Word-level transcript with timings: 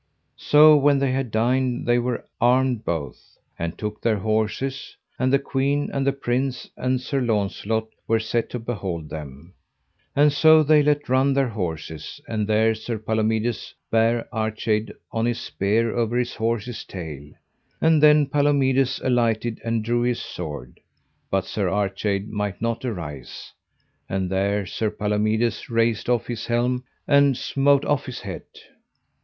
So 0.39 0.75
when 0.77 0.97
they 0.97 1.11
had 1.11 1.29
dined 1.29 1.85
they 1.85 1.99
were 1.99 2.25
armed 2.41 2.83
both, 2.83 3.37
and 3.59 3.77
took 3.77 4.01
their 4.01 4.17
horses, 4.17 4.97
and 5.19 5.31
the 5.31 5.37
queen, 5.37 5.91
and 5.93 6.07
the 6.07 6.11
prince, 6.11 6.67
and 6.75 6.99
Sir 6.99 7.21
Launcelot, 7.21 7.87
were 8.07 8.19
set 8.19 8.49
to 8.49 8.57
behold 8.57 9.11
them; 9.11 9.53
and 10.15 10.33
so 10.33 10.63
they 10.63 10.81
let 10.81 11.07
run 11.07 11.33
their 11.35 11.49
horses, 11.49 12.19
and 12.27 12.47
there 12.47 12.73
Sir 12.73 12.97
Palomides 12.97 13.75
bare 13.91 14.27
Archade 14.33 14.91
on 15.11 15.27
his 15.27 15.39
spear 15.39 15.95
over 15.95 16.17
his 16.17 16.33
horse's 16.33 16.83
tail. 16.83 17.29
And 17.79 18.01
then 18.01 18.25
Palomides 18.25 18.99
alighted 19.03 19.61
and 19.63 19.83
drew 19.85 20.01
his 20.01 20.19
sword, 20.19 20.79
but 21.29 21.45
Sir 21.45 21.67
Archade 21.69 22.27
might 22.27 22.59
not 22.59 22.83
arise; 22.83 23.53
and 24.09 24.31
there 24.31 24.65
Sir 24.65 24.89
Palomides 24.89 25.69
raced 25.69 26.09
off 26.09 26.25
his 26.25 26.47
helm, 26.47 26.85
and 27.07 27.37
smote 27.37 27.85
off 27.85 28.07
his 28.07 28.21
head. 28.21 28.45